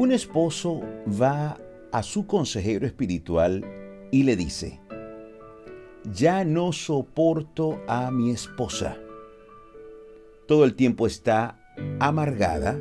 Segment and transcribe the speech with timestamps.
[0.00, 0.80] Un esposo
[1.20, 1.58] va
[1.92, 3.62] a su consejero espiritual
[4.10, 4.80] y le dice,
[6.10, 8.96] ya no soporto a mi esposa.
[10.48, 11.60] Todo el tiempo está
[11.98, 12.80] amargada,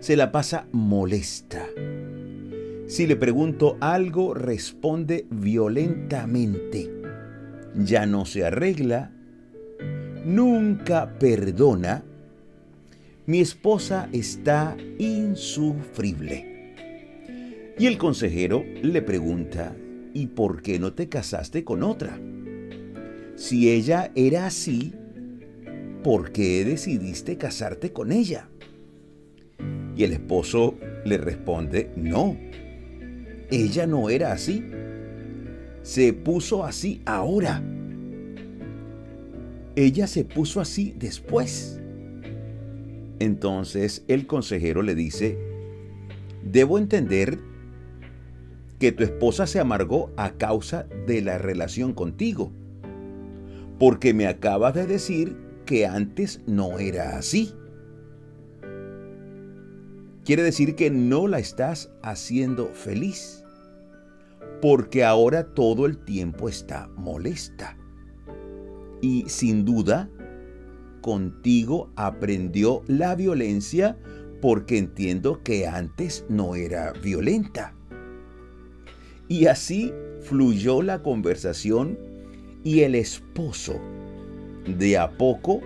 [0.00, 1.64] se la pasa molesta.
[2.88, 6.90] Si le pregunto algo, responde violentamente.
[7.76, 9.12] Ya no se arregla,
[10.24, 12.04] nunca perdona.
[13.26, 16.74] Mi esposa está insufrible.
[17.78, 19.74] Y el consejero le pregunta,
[20.12, 22.20] ¿y por qué no te casaste con otra?
[23.34, 24.92] Si ella era así,
[26.02, 28.50] ¿por qué decidiste casarte con ella?
[29.96, 30.74] Y el esposo
[31.06, 32.36] le responde, no,
[33.50, 34.62] ella no era así.
[35.80, 37.62] Se puso así ahora.
[39.76, 41.80] Ella se puso así después.
[43.24, 45.38] Entonces el consejero le dice,
[46.42, 47.38] debo entender
[48.78, 52.52] que tu esposa se amargó a causa de la relación contigo,
[53.78, 57.54] porque me acabas de decir que antes no era así.
[60.26, 63.42] Quiere decir que no la estás haciendo feliz,
[64.60, 67.78] porque ahora todo el tiempo está molesta.
[69.00, 70.10] Y sin duda,
[71.04, 73.98] contigo aprendió la violencia
[74.40, 77.74] porque entiendo que antes no era violenta.
[79.28, 81.98] Y así fluyó la conversación
[82.64, 83.78] y el esposo,
[84.66, 85.60] de a poco,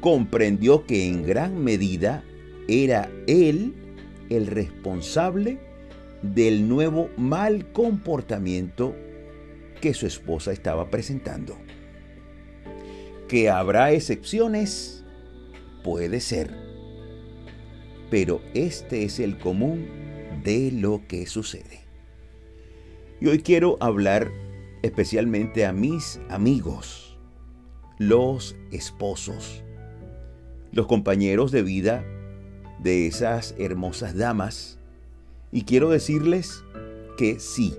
[0.00, 2.24] comprendió que en gran medida
[2.66, 3.74] era él
[4.28, 5.60] el responsable
[6.22, 8.96] del nuevo mal comportamiento
[9.80, 11.56] que su esposa estaba presentando.
[13.28, 15.04] Que habrá excepciones,
[15.84, 16.50] puede ser,
[18.10, 19.86] pero este es el común
[20.42, 21.84] de lo que sucede.
[23.20, 24.30] Y hoy quiero hablar
[24.82, 27.18] especialmente a mis amigos,
[27.98, 29.62] los esposos,
[30.72, 32.04] los compañeros de vida
[32.78, 34.78] de esas hermosas damas.
[35.52, 36.64] Y quiero decirles
[37.18, 37.74] que sí,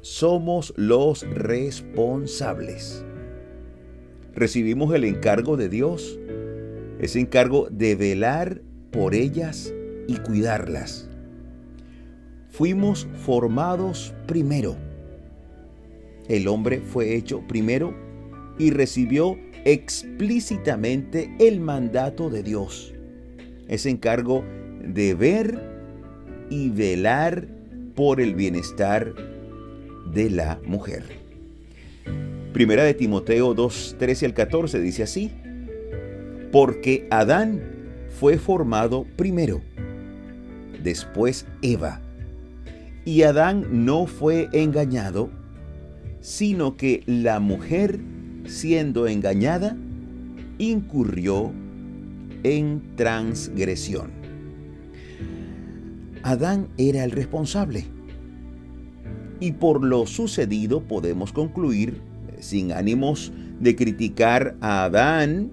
[0.00, 3.04] somos los responsables.
[4.36, 6.18] Recibimos el encargo de Dios,
[7.00, 9.74] ese encargo de velar por ellas
[10.06, 11.08] y cuidarlas
[12.56, 14.76] fuimos formados primero.
[16.26, 17.94] El hombre fue hecho primero
[18.58, 19.36] y recibió
[19.66, 22.94] explícitamente el mandato de Dios.
[23.68, 24.42] Ese encargo
[24.80, 25.60] de ver
[26.48, 27.46] y velar
[27.94, 29.12] por el bienestar
[30.14, 31.25] de la mujer.
[32.56, 35.30] Primera de Timoteo 2, 13 al 14 dice así,
[36.50, 37.60] porque Adán
[38.18, 39.60] fue formado primero,
[40.82, 42.00] después Eva
[43.04, 45.28] y Adán no fue engañado,
[46.22, 48.00] sino que la mujer,
[48.46, 49.76] siendo engañada,
[50.56, 51.52] incurrió
[52.42, 54.12] en transgresión.
[56.22, 57.84] Adán era el responsable.
[59.40, 65.50] Y por lo sucedido podemos concluir, sin ánimos de criticar a Adán,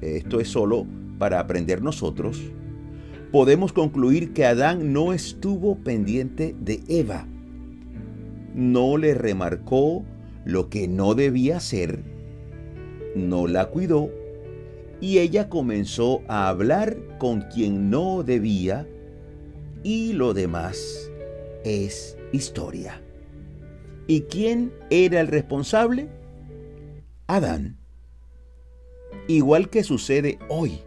[0.00, 0.86] esto es solo
[1.18, 2.40] para aprender nosotros,
[3.32, 7.26] podemos concluir que Adán no estuvo pendiente de Eva.
[8.54, 10.04] No le remarcó
[10.44, 12.04] lo que no debía hacer,
[13.16, 14.10] no la cuidó
[15.00, 18.86] y ella comenzó a hablar con quien no debía
[19.82, 21.10] y lo demás
[21.64, 23.03] es historia.
[24.06, 26.08] ¿Y quién era el responsable?
[27.26, 27.78] Adán.
[29.28, 30.80] Igual que sucede hoy.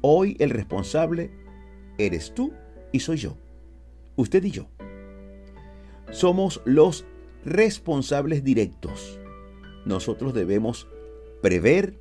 [0.00, 1.30] Hoy el responsable
[1.98, 2.52] eres tú
[2.92, 3.36] y soy yo.
[4.16, 4.68] Usted y yo.
[6.10, 7.04] Somos los
[7.44, 9.18] responsables directos.
[9.84, 10.86] Nosotros debemos
[11.42, 11.98] prever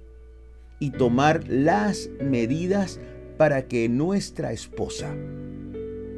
[0.80, 3.00] y tomar las medidas
[3.38, 5.16] para que nuestra esposa,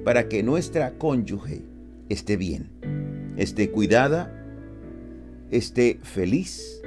[0.04, 1.64] para que nuestra cónyuge
[2.10, 2.72] esté bien,
[3.42, 4.32] esté cuidada,
[5.50, 6.80] esté feliz,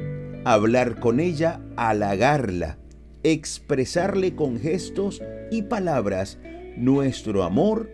[0.45, 2.79] hablar con ella, halagarla,
[3.25, 5.21] expresarle con gestos
[5.51, 6.39] y palabras
[6.77, 7.91] nuestro amor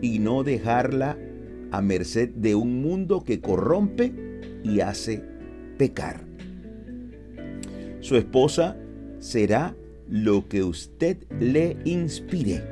[0.00, 1.18] y no dejarla
[1.70, 4.14] a merced de un mundo que corrompe
[4.64, 5.22] y hace
[5.76, 6.24] pecar.
[8.00, 8.78] Su esposa
[9.18, 9.76] será
[10.08, 12.62] lo que usted le inspire.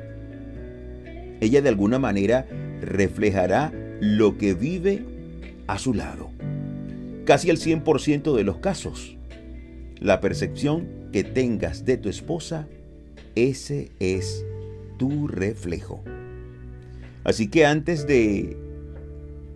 [1.41, 2.47] Ella de alguna manera
[2.81, 5.16] reflejará lo que vive
[5.67, 6.29] a su lado.
[7.25, 9.17] Casi el 100% de los casos.
[9.99, 12.67] La percepción que tengas de tu esposa,
[13.35, 14.45] ese es
[14.97, 16.03] tu reflejo.
[17.23, 18.57] Así que antes de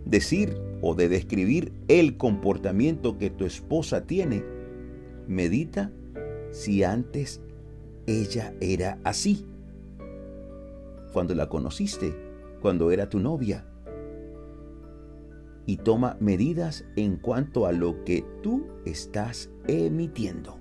[0.04, 4.44] decir o de describir el comportamiento que tu esposa tiene,
[5.26, 5.90] medita
[6.50, 7.40] si antes
[8.06, 9.46] ella era así.
[11.12, 12.14] Cuando la conociste,
[12.60, 13.64] cuando era tu novia.
[15.66, 20.58] Y toma medidas en cuanto a lo que tú estás emitiendo.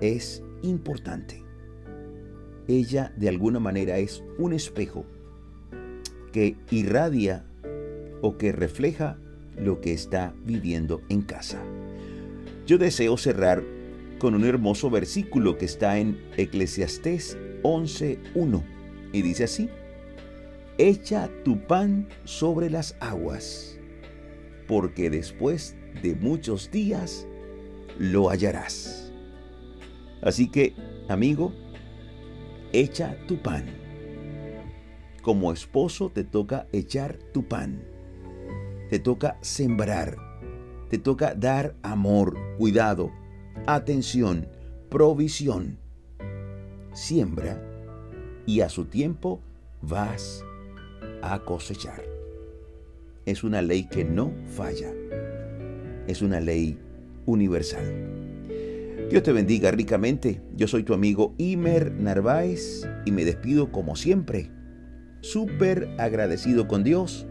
[0.00, 1.44] Es importante.
[2.68, 5.04] Ella de alguna manera es un espejo
[6.32, 7.44] que irradia
[8.20, 9.18] o que refleja
[9.56, 11.62] lo que está viviendo en casa.
[12.66, 13.64] Yo deseo cerrar
[14.18, 18.62] con un hermoso versículo que está en Eclesiastés 11.1
[19.12, 19.68] y dice así,
[20.76, 23.77] Echa tu pan sobre las aguas,
[24.68, 27.26] porque después de muchos días
[27.98, 29.12] lo hallarás.
[30.22, 30.74] Así que,
[31.08, 31.52] amigo,
[32.72, 33.66] echa tu pan.
[35.22, 37.82] Como esposo te toca echar tu pan.
[38.90, 40.16] Te toca sembrar.
[40.90, 43.10] Te toca dar amor, cuidado,
[43.66, 44.48] atención,
[44.88, 45.78] provisión.
[46.92, 47.62] Siembra
[48.46, 49.40] y a su tiempo
[49.82, 50.44] vas
[51.22, 52.17] a cosechar.
[53.28, 54.90] Es una ley que no falla.
[56.06, 56.78] Es una ley
[57.26, 57.84] universal.
[59.10, 60.40] Dios te bendiga ricamente.
[60.56, 64.50] Yo soy tu amigo Imer Narváez y me despido como siempre,
[65.20, 67.26] súper agradecido con Dios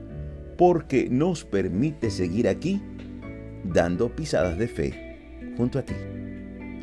[0.56, 2.80] porque nos permite seguir aquí
[3.64, 5.96] dando pisadas de fe junto a ti.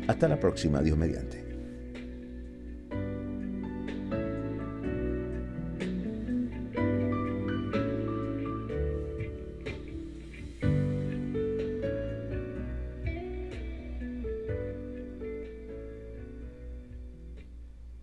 [0.09, 1.44] Hasta la próxima, Dios mediante.